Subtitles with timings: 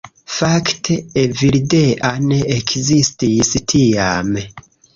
[0.35, 4.35] Fakte Evildea ne ekzistis tiam